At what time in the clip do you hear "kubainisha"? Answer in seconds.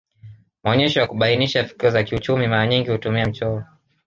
1.07-1.63